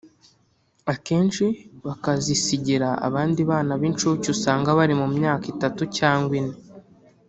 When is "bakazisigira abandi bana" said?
1.85-3.73